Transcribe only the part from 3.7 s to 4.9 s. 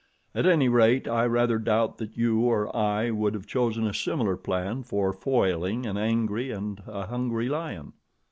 a similar plan